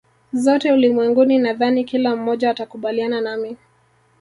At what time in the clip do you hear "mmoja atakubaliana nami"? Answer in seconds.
2.15-3.57